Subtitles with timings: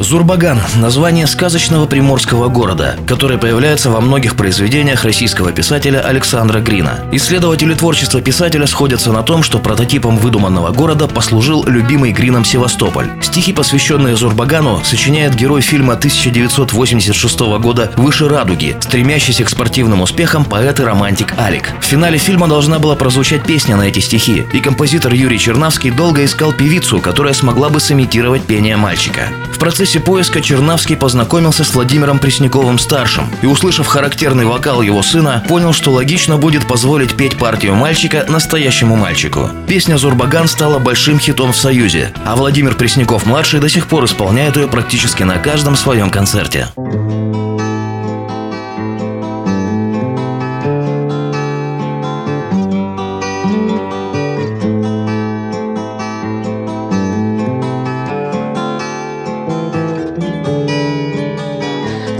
[0.00, 7.00] Зурбаган– название сказочного приморского города, которое появляется во многих произведениях российского писателя Александра Грина.
[7.10, 13.08] Исследователи творчества писателя сходятся на том, что прототипом выдуманного города послужил любимый Грином Севастополь.
[13.20, 20.78] Стихи, посвященные Зурбагану, сочиняет герой фильма 1986 года «Выше радуги», стремящийся к спортивным успехам поэт
[20.78, 21.72] и романтик Алик.
[21.80, 26.24] В финале фильма должна была прозвучать песня на эти стихи, и композитор Юрий Чернавский долго
[26.24, 29.28] искал певицу, которая смогла бы сымитировать пение мальчика.
[29.52, 35.72] В процессе поиска Чернавский познакомился с Владимиром Пресняковым-старшим и, услышав характерный вокал его сына, понял,
[35.72, 39.48] что логично будет позволить петь партию мальчика настоящему мальчику.
[39.66, 44.68] Песня «Зурбаган» стала большим хитом в Союзе, а Владимир Пресняков-младший до сих пор исполняет ее
[44.68, 46.68] практически на каждом своем концерте.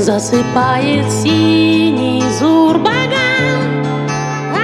[0.08, 3.84] Засыпает синий зурбаган
[4.56, 4.58] а,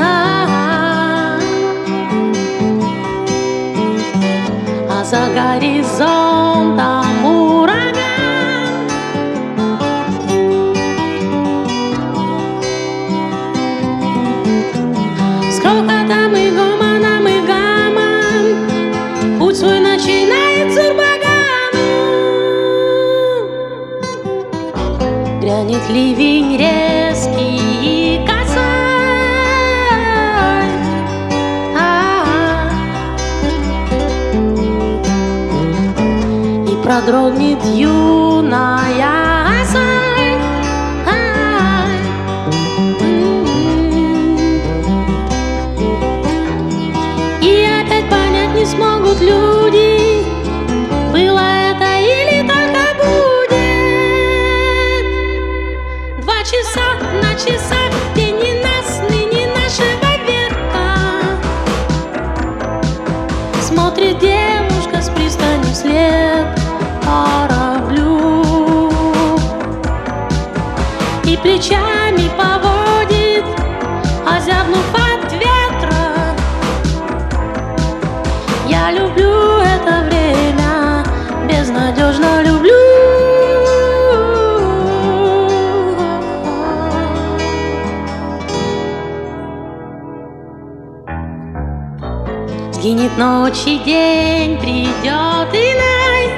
[0.00, 0.46] а,
[0.88, 1.40] а.
[4.88, 6.35] а за горизонт
[25.86, 28.60] счастливей резкий и косарь.
[31.76, 32.34] А -а
[35.36, 36.72] -а.
[36.72, 39.26] И продрогнет юная.
[47.42, 49.75] И опять понять не смогут люди,
[56.56, 56.88] Два часа
[57.22, 60.86] на часах, ненастный, не нашего века.
[63.60, 66.46] Смотрит девушка с пристани вслед
[67.04, 68.42] кораблю.
[71.24, 73.44] И плечами поводит,
[74.26, 76.36] озябнув от ветра.
[78.66, 81.04] Я люблю это время,
[81.48, 82.25] безнадежно
[92.76, 96.30] Сгинет ночь и день, придет иной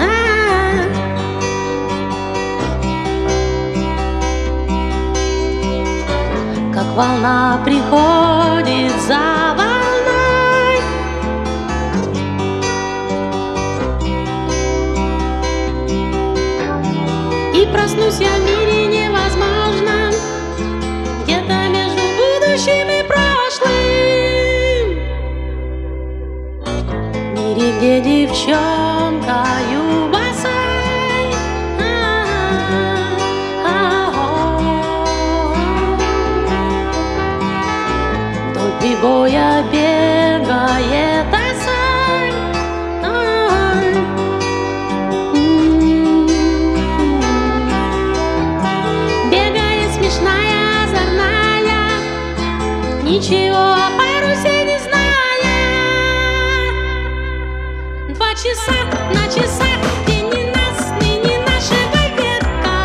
[0.00, 0.86] А-а-а.
[6.72, 9.69] Как волна приходит за волной
[28.40, 29.44] девчонка
[30.10, 30.50] босой
[38.50, 41.26] Вдоль прибоя бегает
[49.30, 51.82] Бегает смешная, озорная.
[53.02, 53.99] Ничего
[58.40, 58.72] Два часа
[59.12, 62.78] на часах День ненастный, не нашего века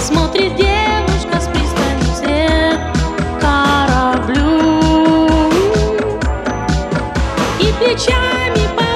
[0.00, 2.78] Смотрит девушка с пристани
[3.40, 4.40] кораблю
[7.58, 8.95] И плечами поводит,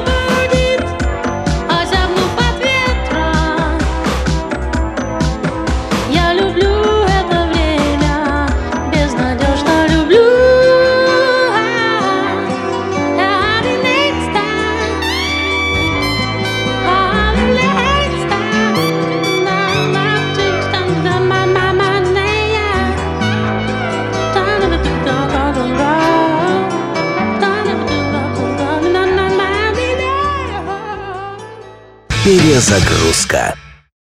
[32.24, 33.56] Перезагрузка.